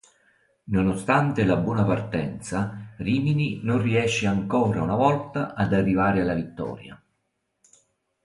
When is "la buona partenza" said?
1.43-2.95